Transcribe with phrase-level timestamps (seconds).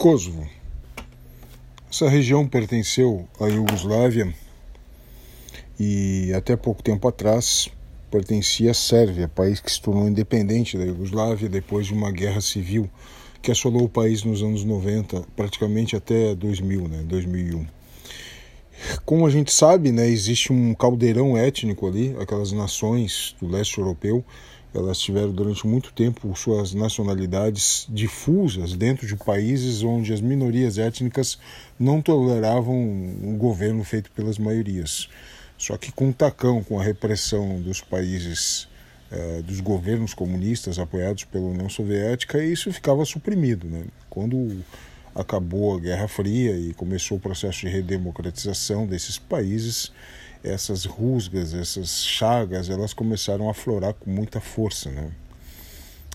[0.00, 0.48] Kosovo.
[1.92, 4.34] Essa região pertenceu à Iugoslávia
[5.78, 7.68] e até pouco tempo atrás
[8.10, 12.88] pertencia à Sérvia, país que se tornou independente da Iugoslávia depois de uma guerra civil
[13.42, 17.66] que assolou o país nos anos 90, praticamente até 2000, né, 2001.
[19.04, 24.24] Como a gente sabe, né, existe um caldeirão étnico ali, aquelas nações do leste europeu,
[24.74, 31.38] elas tiveram durante muito tempo suas nacionalidades difusas dentro de países onde as minorias étnicas
[31.78, 35.08] não toleravam o governo feito pelas maiorias.
[35.58, 38.68] Só que com o tacão, com a repressão dos países,
[39.10, 43.66] eh, dos governos comunistas apoiados pela União Soviética, isso ficava suprimido.
[43.66, 43.84] Né?
[44.08, 44.64] Quando
[45.14, 49.92] acabou a Guerra Fria e começou o processo de redemocratização desses países,
[50.42, 55.10] essas rusgas, essas chagas, elas começaram a aflorar com muita força, né?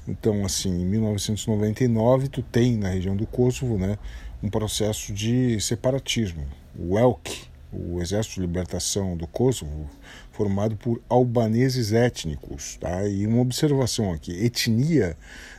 [0.08, 3.98] Então, assim, em 1999, tu tem na região do Kosovo, né,
[4.42, 6.46] um processo de separatismo.
[6.78, 7.48] O ELK,
[7.78, 9.90] o Exército de Libertação do Kosovo,
[10.32, 12.78] formado por albaneses étnicos.
[12.80, 13.08] Tá?
[13.08, 15.18] E uma observação aqui: etnia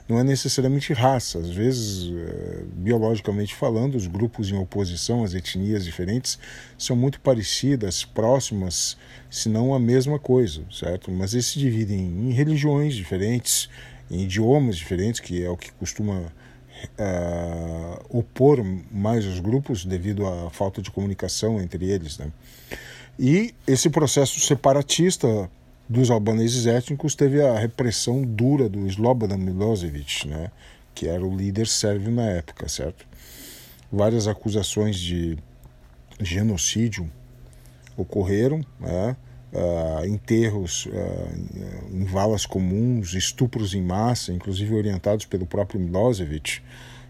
[0.09, 1.39] não é necessariamente raça.
[1.39, 6.39] Às vezes, eh, biologicamente falando, os grupos em oposição, as etnias diferentes,
[6.79, 8.97] são muito parecidas, próximas,
[9.31, 11.11] se não a mesma coisa, certo?
[11.11, 13.69] Mas eles se dividem em religiões diferentes,
[14.11, 16.33] em idiomas diferentes, que é o que costuma
[16.99, 22.19] uh, opor mais os grupos devido à falta de comunicação entre eles.
[22.19, 22.31] Né?
[23.19, 25.51] E esse processo separatista
[25.89, 30.51] dos albaneses étnicos teve a repressão dura do Slobodan Milosevic, né?
[30.95, 33.07] que era o líder sérvio na época, certo?
[33.93, 35.39] Várias acusações de
[36.21, 37.11] genocídio
[37.97, 39.17] ocorreram, né?
[39.53, 46.61] Uh, enterros uh, em valas comuns, estupros em massa, inclusive orientados pelo próprio Milosevic,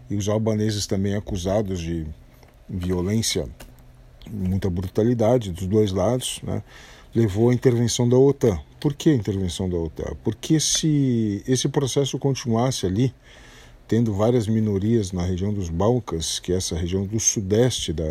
[0.09, 2.05] e os albaneses também acusados de
[2.69, 3.47] violência,
[4.29, 6.63] muita brutalidade dos dois lados, né,
[7.13, 8.59] levou à intervenção da OTAN.
[8.79, 10.15] Por que a intervenção da OTAN?
[10.23, 13.13] Porque se esse processo continuasse ali,
[13.87, 18.03] tendo várias minorias na região dos Balcãs, que é essa região do sudeste da,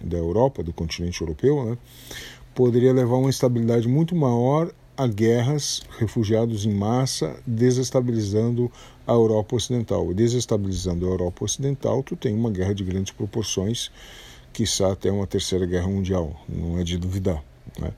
[0.00, 1.78] da Europa, do continente europeu, né,
[2.54, 8.70] poderia levar a uma instabilidade muito maior a guerras, refugiados em massa, desestabilizando
[9.06, 10.12] a Europa Ocidental.
[10.12, 13.90] Desestabilizando a Europa Ocidental, tu tem uma guerra de grandes proporções,
[14.52, 17.42] quiçá até uma terceira guerra mundial, não é de duvidar.
[17.78, 17.92] Né?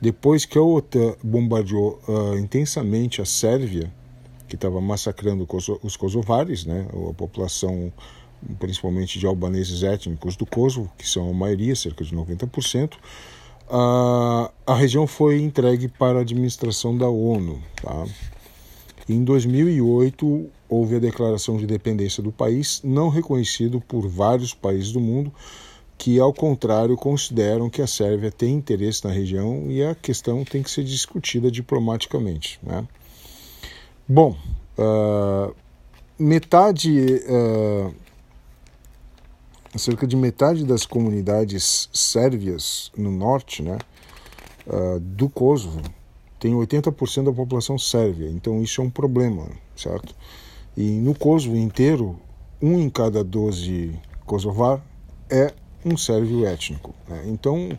[0.00, 3.92] Depois que a OTAN bombardeou uh, intensamente a Sérvia,
[4.48, 5.46] que estava massacrando
[5.82, 6.88] os kosovares, né?
[7.08, 7.92] a população
[8.58, 12.94] principalmente de albaneses étnicos do Kosovo, que são a maioria, cerca de 90%,
[13.70, 17.62] a, a região foi entregue para a administração da ONU.
[17.82, 18.06] Tá?
[19.08, 25.00] Em 2008, houve a declaração de independência do país, não reconhecido por vários países do
[25.00, 25.32] mundo,
[25.96, 30.62] que, ao contrário, consideram que a Sérvia tem interesse na região e a questão tem
[30.62, 32.60] que ser discutida diplomaticamente.
[32.62, 32.86] Né?
[34.06, 34.36] Bom,
[34.78, 35.54] uh,
[36.18, 37.94] metade uh,
[39.76, 43.78] cerca de metade das comunidades sérvias no norte né,
[44.66, 45.82] uh, do Kosovo
[46.38, 50.14] tem 80% da população sérvia, então isso é um problema, certo?
[50.76, 52.18] E no Kosovo inteiro,
[52.62, 54.80] um em cada 12 kosovar
[55.28, 55.52] é
[55.84, 56.94] um sérvio étnico.
[57.08, 57.24] Né?
[57.26, 57.76] Então,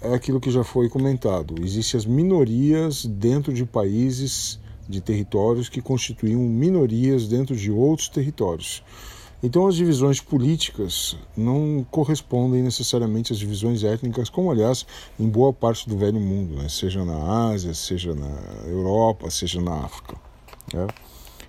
[0.00, 4.58] é aquilo que já foi comentado: existem as minorias dentro de países,
[4.88, 8.82] de territórios que constituem minorias dentro de outros territórios.
[9.44, 14.86] Então, as divisões políticas não correspondem necessariamente às divisões étnicas, como, aliás,
[15.20, 16.66] em boa parte do velho mundo, né?
[16.70, 18.34] seja na Ásia, seja na
[18.66, 20.16] Europa, seja na África.
[20.72, 20.86] Né?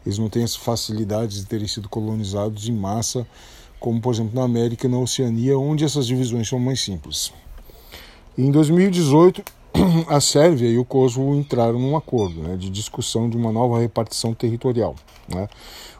[0.05, 3.25] Eles não têm as facilidades de terem sido colonizados em massa,
[3.79, 7.31] como, por exemplo, na América e na Oceania, onde essas divisões são mais simples.
[8.37, 9.41] Em 2018,
[10.07, 14.33] a Sérvia e o Kosovo entraram num acordo né, de discussão de uma nova repartição
[14.33, 14.95] territorial.
[15.27, 15.47] Né?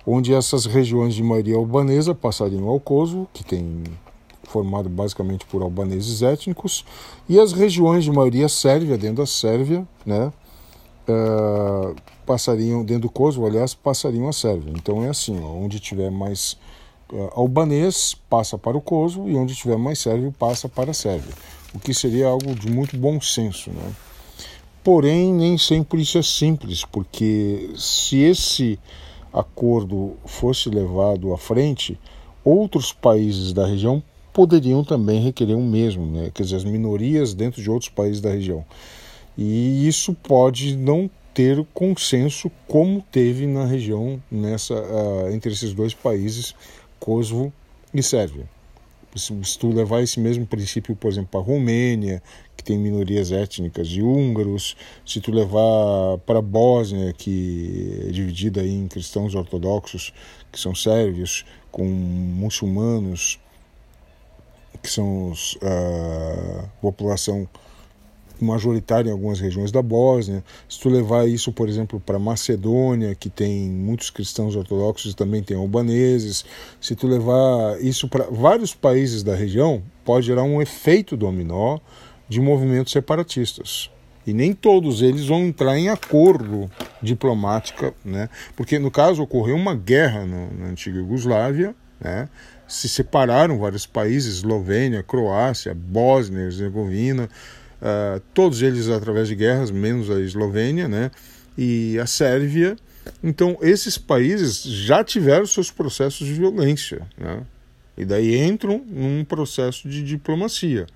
[0.05, 3.83] onde essas regiões de maioria albanesa passariam ao Kosovo, que tem
[4.43, 6.85] formado basicamente por albaneses étnicos,
[7.27, 10.31] e as regiões de maioria sérvia, dentro da Sérvia, né,
[11.09, 11.95] uh,
[12.25, 14.71] passariam, dentro do Kosovo, aliás, passariam a Sérvia.
[14.75, 16.55] Então é assim, ó, onde tiver mais
[17.11, 21.33] uh, albanês, passa para o Kosovo, e onde tiver mais sérvio, passa para a Sérvia.
[21.75, 23.93] O que seria algo de muito bom senso, né?
[24.81, 28.79] Porém, nem sempre isso é simples, porque se esse
[29.33, 31.99] acordo fosse levado à frente,
[32.43, 34.01] outros países da região
[34.31, 36.31] poderiam também requerer o mesmo, né?
[36.33, 38.63] quer dizer, as minorias dentro de outros países da região.
[39.37, 45.93] E isso pode não ter consenso como teve na região nessa uh, entre esses dois
[45.93, 46.55] países,
[46.99, 47.51] Kosovo
[47.93, 48.54] e Sérvia.
[49.15, 52.21] Se tu levar esse mesmo princípio, por exemplo, para a Romênia,
[52.57, 54.75] que tem minorias étnicas de húngaros,
[55.05, 60.13] se tu levar para a Bósnia, que é dividida em cristãos ortodoxos,
[60.51, 63.39] que são sérvios, com muçulmanos,
[64.81, 67.47] que são a população
[68.43, 70.43] majoritária em algumas regiões da Bósnia.
[70.67, 75.43] Se tu levar isso, por exemplo, para Macedônia, que tem muitos cristãos ortodoxos e também
[75.43, 76.43] tem albaneses,
[76.81, 81.79] se tu levar isso para vários países da região, pode gerar um efeito dominó
[82.27, 83.89] de movimentos separatistas.
[84.25, 86.69] E nem todos eles vão entrar em acordo
[87.01, 88.27] diplomática, né?
[88.55, 92.27] porque no caso ocorreu uma guerra no, na antiga Iugoslávia, né?
[92.67, 97.29] se separaram vários países, Eslovênia, Croácia, Bósnia, Herzegovina,
[97.85, 101.11] uh, todos eles através de guerras, menos a Eslovênia, né?
[101.55, 102.75] E a Sérvia.
[103.23, 107.43] Então, esses países já tiveram seus processos de violência, né?
[107.97, 110.87] E daí entram num processo de diplomacia.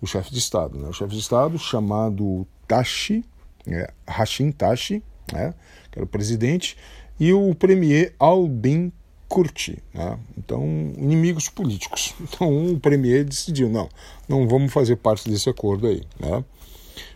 [0.00, 0.78] do chefe de Estado.
[0.78, 3.24] Né, o chefe de Estado, chamado Tashi,
[3.66, 5.02] é, Hashim Tashi,
[5.32, 5.54] né,
[5.90, 6.76] que era o presidente,
[7.18, 8.92] e o premier Albin
[9.28, 9.82] Kurti.
[9.92, 10.18] Né?
[10.38, 10.62] Então,
[10.96, 12.14] inimigos políticos.
[12.20, 13.88] Então, o premier decidiu: não,
[14.28, 16.02] não vamos fazer parte desse acordo aí.
[16.18, 16.44] Né?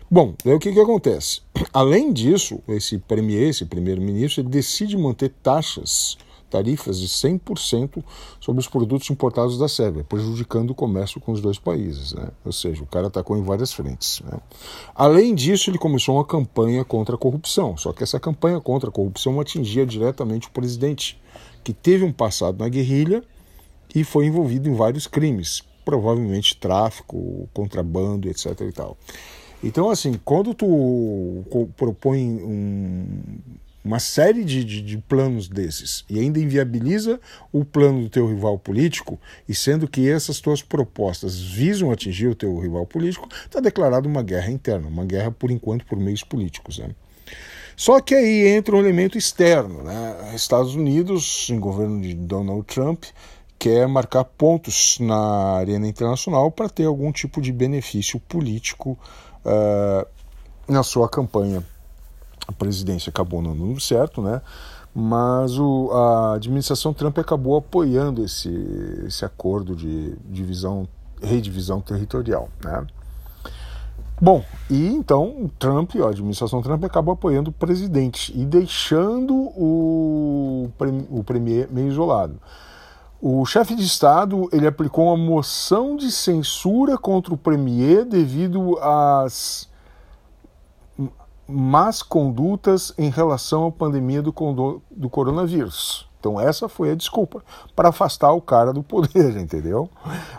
[0.09, 1.41] Bom, daí o que, que acontece?
[1.71, 6.17] Além disso, esse premier, esse primeiro-ministro, ele decide manter taxas
[6.49, 8.03] tarifas de 100%
[8.39, 12.13] sobre os produtos importados da Sérvia, prejudicando o comércio com os dois países.
[12.13, 12.29] Né?
[12.43, 14.21] Ou seja, o cara atacou em várias frentes.
[14.21, 14.39] Né?
[14.95, 18.91] Além disso, ele começou uma campanha contra a corrupção, só que essa campanha contra a
[18.91, 21.19] corrupção atingia diretamente o presidente,
[21.63, 23.23] que teve um passado na guerrilha
[23.93, 28.61] e foi envolvido em vários crimes, provavelmente tráfico, contrabando, etc.
[28.61, 28.97] E tal.
[29.63, 31.43] Então, assim, quando tu
[31.75, 33.05] propõe um,
[33.89, 37.19] uma série de, de, de, planos desses e ainda inviabiliza
[37.51, 42.35] o plano do teu rival político, e sendo que essas tuas propostas visam atingir o
[42.35, 46.77] teu rival político, está declarada uma guerra interna, uma guerra por enquanto por meios políticos.
[46.77, 46.91] Né?
[47.75, 49.81] Só que aí entra um elemento externo.
[49.81, 50.33] Né?
[50.35, 53.05] Estados Unidos, em governo de Donald Trump,
[53.57, 58.99] quer marcar pontos na arena internacional para ter algum tipo de benefício político
[59.43, 60.07] uh,
[60.71, 61.65] na sua campanha
[62.49, 64.41] a presidência acabou não dando certo, né?
[64.93, 68.49] Mas o, a administração Trump acabou apoiando esse,
[69.05, 70.87] esse acordo de divisão,
[71.21, 72.87] redivisão territorial, né?
[74.19, 80.69] Bom, e então Trump, a administração Trump acabou apoiando o presidente e deixando o,
[81.09, 82.37] o premier meio isolado.
[83.21, 89.69] O chefe de Estado ele aplicou uma moção de censura contra o premier devido às
[91.49, 94.31] más condutas em relação à pandemia do,
[94.91, 96.07] do coronavírus.
[96.19, 97.43] Então essa foi a desculpa
[97.75, 99.89] para afastar o cara do poder, entendeu?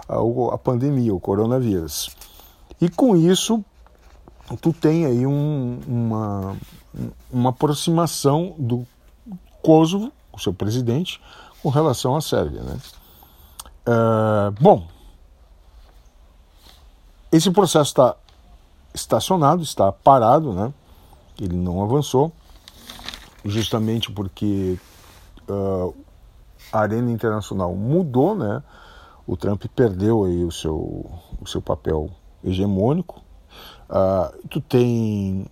[0.08, 2.14] A, a, pandemia, o coronavírus.
[2.80, 3.64] E com isso,
[4.60, 6.56] tu tem aí um, uma,
[7.30, 8.86] uma aproximação do
[9.62, 11.20] Kosovo, o seu presidente,
[11.62, 12.62] com relação à Sérvia.
[12.62, 12.78] Né?
[13.86, 14.86] Uh, bom,
[17.32, 18.16] esse processo está
[18.94, 20.72] estacionado, está parado, né?
[21.40, 22.32] Ele não avançou,
[23.44, 24.78] justamente porque
[25.48, 25.94] uh,
[26.72, 28.62] a arena internacional mudou, né?
[29.26, 32.10] O Trump perdeu aí o seu, o seu papel
[32.44, 33.22] hegemônico.
[33.88, 35.46] Uh, tu tem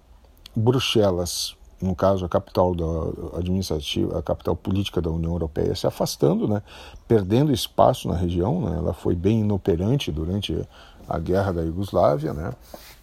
[0.54, 6.48] Bruxelas, no caso a capital da administrativa, a capital política da União Europeia se afastando,
[6.48, 6.62] né?
[7.06, 8.76] Perdendo espaço na região, né?
[8.76, 10.60] Ela foi bem inoperante durante
[11.08, 12.52] a guerra da Iugoslávia, né?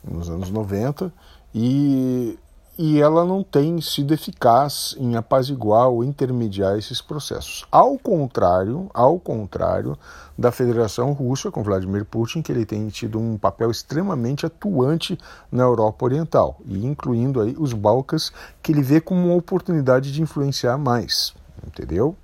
[0.04, 1.12] Nos anos 90
[1.54, 2.38] e
[2.78, 7.66] e ela não tem sido eficaz em apaziguar ou intermediar esses processos.
[7.72, 9.98] Ao contrário, ao contrário
[10.38, 15.18] da Federação Russa com Vladimir Putin, que ele tem tido um papel extremamente atuante
[15.52, 20.22] na Europa Oriental, e incluindo aí os Balcãs, que ele vê como uma oportunidade de
[20.22, 21.34] influenciar mais,
[21.66, 22.16] entendeu?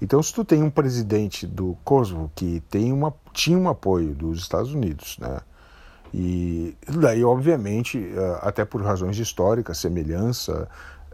[0.00, 4.40] Então, se tu tem um presidente do Kosovo que tem uma, tinha um apoio dos
[4.40, 5.40] Estados Unidos, né?
[6.16, 10.68] E daí, obviamente, eh, até por razões históricas, semelhança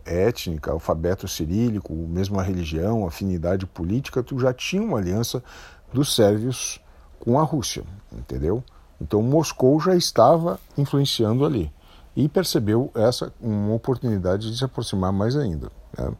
[0.04, 5.42] étnica, alfabeto cirílico, mesma religião, afinidade política, tu já tinha uma aliança
[5.90, 6.82] dos sérvios
[7.18, 8.62] com a Rússia, entendeu?
[9.00, 11.72] Então Moscou já estava influenciando ali
[12.14, 15.70] e percebeu essa uma oportunidade de se aproximar mais ainda.
[15.96, 16.12] Né?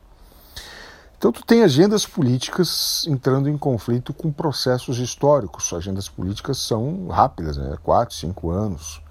[1.21, 5.71] Então tu tem agendas políticas entrando em conflito com processos históricos.
[5.71, 7.77] Agendas políticas são rápidas, né?
[7.83, 9.03] quatro, cinco anos.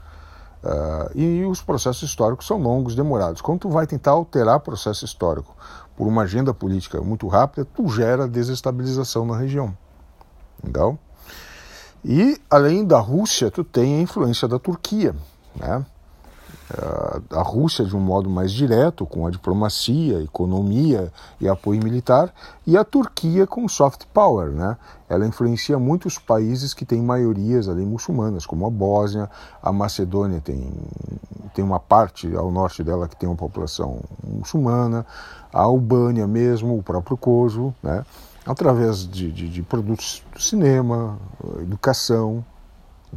[0.64, 3.42] Uh, e os processos históricos são longos, demorados.
[3.42, 5.56] Quando tu vai tentar alterar processo histórico
[5.96, 9.78] por uma agenda política muito rápida, tu gera desestabilização na região.
[10.64, 10.98] Legal?
[12.04, 15.16] E além da Rússia, tu tem a influência da Turquia,
[15.56, 15.86] né?
[17.32, 21.12] A Rússia de um modo mais direto, com a diplomacia, economia
[21.42, 22.34] e apoio militar,
[22.66, 24.52] e a Turquia com soft power.
[24.52, 24.78] Né?
[25.10, 29.30] Ela influencia muitos países que têm maiorias ali muçulmanas, como a Bósnia,
[29.62, 30.72] a Macedônia tem,
[31.56, 35.06] tem uma parte ao norte dela que tem uma população muçulmana,
[35.52, 38.06] a Albânia mesmo, o próprio Kosovo, né?
[38.46, 41.18] através de, de, de produtos do cinema,
[41.62, 42.46] educação,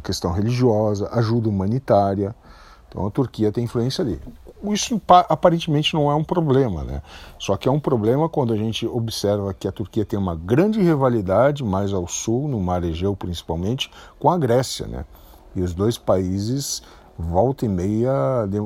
[0.01, 2.35] questão religiosa, ajuda humanitária.
[2.93, 4.21] Então a Turquia tem influência ali.
[4.71, 7.01] Isso aparentemente não é um problema, né?
[7.39, 10.79] Só que é um problema quando a gente observa que a Turquia tem uma grande
[10.79, 15.05] rivalidade mais ao sul, no Mar Egeu principalmente, com a Grécia, né?
[15.55, 16.83] E os dois países
[17.17, 18.13] volta e meia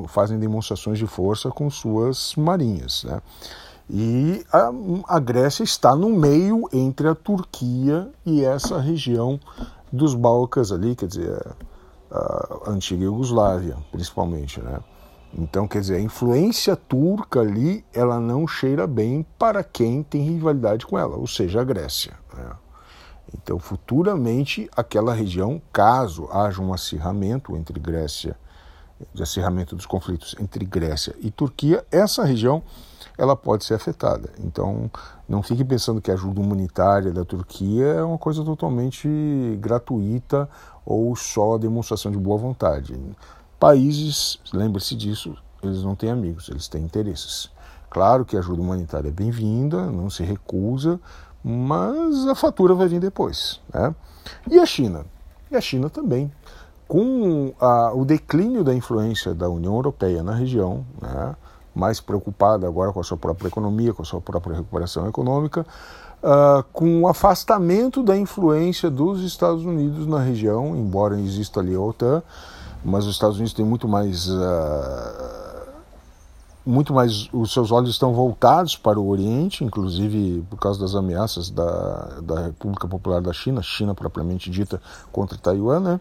[0.08, 3.20] fazem demonstrações de força com suas marinhas, né?
[3.90, 4.70] E a,
[5.16, 9.40] a Grécia está no meio entre a Turquia e essa região
[9.90, 11.42] dos Balcãs ali, quer dizer,
[12.66, 14.80] antiga Iugoslávia, principalmente, né?
[15.34, 20.86] Então, quer dizer, a influência turca ali, ela não cheira bem para quem tem rivalidade
[20.86, 22.14] com ela, ou seja, a Grécia.
[22.34, 22.50] Né?
[23.34, 28.38] Então, futuramente, aquela região, caso haja um acirramento entre Grécia,
[29.14, 32.62] de acirramento dos conflitos entre Grécia e Turquia, essa região
[33.16, 34.30] ela pode ser afetada.
[34.38, 34.90] Então,
[35.28, 39.08] não fique pensando que a ajuda humanitária da Turquia é uma coisa totalmente
[39.60, 40.48] gratuita
[40.86, 42.98] ou só demonstração de boa vontade.
[43.58, 47.50] Países, lembre-se disso, eles não têm amigos, eles têm interesses.
[47.90, 51.00] Claro que a ajuda humanitária é bem-vinda, não se recusa,
[51.42, 53.60] mas a fatura vai vir depois.
[53.74, 53.94] Né?
[54.48, 55.04] E a China?
[55.50, 56.30] E a China também.
[56.88, 61.36] Com a, o declínio da influência da União Europeia na região, né?
[61.74, 65.64] mais preocupada agora com a sua própria economia, com a sua própria recuperação econômica,
[66.22, 71.80] uh, com o afastamento da influência dos Estados Unidos na região, embora exista ali a
[71.80, 72.22] OTAN,
[72.84, 75.47] mas os Estados Unidos têm muito mais uh,
[76.68, 81.48] muito mais os seus olhos estão voltados para o Oriente, inclusive por causa das ameaças
[81.48, 84.78] da, da República Popular da China, China propriamente dita,
[85.10, 86.00] contra Taiwan, né?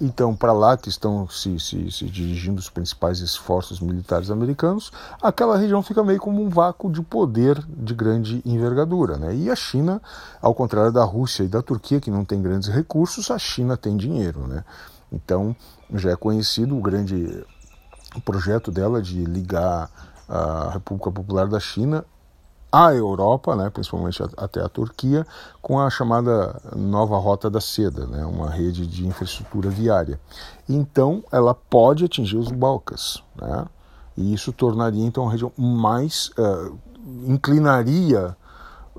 [0.00, 4.90] Então, para lá que estão se, se, se, dirigindo os principais esforços militares americanos,
[5.20, 9.36] aquela região fica meio como um vácuo de poder de grande envergadura, né?
[9.36, 10.00] E a China,
[10.40, 13.98] ao contrário da Rússia e da Turquia, que não tem grandes recursos, a China tem
[13.98, 14.64] dinheiro, né?
[15.12, 15.54] Então,
[15.92, 17.44] já é conhecido o grande
[18.16, 19.90] o projeto dela de ligar
[20.28, 22.04] a República Popular da China
[22.72, 25.26] à Europa, né, principalmente até a Turquia,
[25.60, 30.20] com a chamada nova Rota da Seda, né, uma rede de infraestrutura viária.
[30.68, 33.66] Então, ela pode atingir os Balcãs, né,
[34.16, 36.78] e isso tornaria então a região mais uh,
[37.26, 38.36] inclinaria,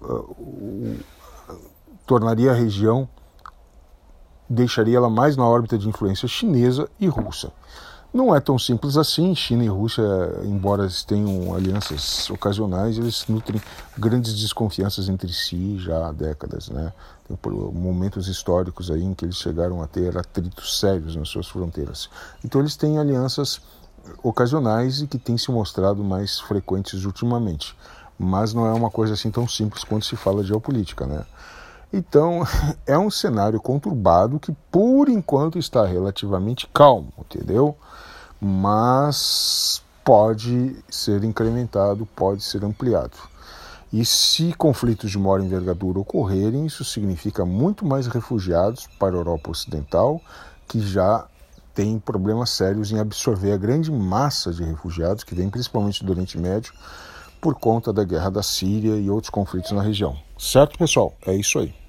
[0.02, 0.98] uh,
[2.06, 3.08] tornaria a região
[4.50, 7.54] deixaria ela mais na órbita de influência chinesa e russa.
[8.14, 9.34] Não é tão simples assim.
[9.34, 10.04] China e Rússia,
[10.44, 13.62] embora tenham alianças ocasionais, eles nutrem
[13.98, 16.92] grandes desconfianças entre si já há décadas, né?
[17.26, 17.38] Tem
[17.72, 22.10] momentos históricos aí em que eles chegaram a ter atritos sérios nas suas fronteiras.
[22.44, 23.62] Então eles têm alianças
[24.22, 27.78] ocasionais e que têm se mostrado mais frequentes ultimamente.
[28.20, 31.26] Mas não é uma coisa assim tão simples quando se fala de geopolítica, né?
[31.94, 32.42] Então,
[32.86, 37.76] é um cenário conturbado que, por enquanto, está relativamente calmo, entendeu?
[38.40, 43.18] Mas pode ser incrementado, pode ser ampliado.
[43.94, 49.52] E se conflitos de maior envergadura ocorrerem, isso significa muito mais refugiados para a Europa
[49.52, 50.22] Ocidental,
[50.68, 51.28] que já
[51.74, 56.38] tem problemas sérios em absorver a grande massa de refugiados que vem principalmente do Oriente
[56.38, 56.74] Médio
[57.42, 60.18] por conta da guerra da Síria e outros conflitos na região.
[60.38, 61.14] Certo, pessoal?
[61.26, 61.81] É isso aí.